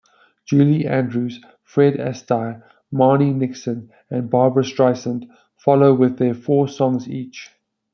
[0.45, 7.51] Julie Andrews, Fred Astaire, Marni Nixon, and Barbra Streisand follow with four songs each.